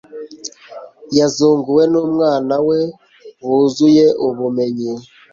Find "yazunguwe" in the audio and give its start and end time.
1.17-1.83